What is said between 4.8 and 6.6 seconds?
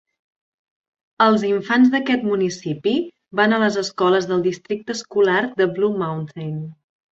escolar de Blue Mountain.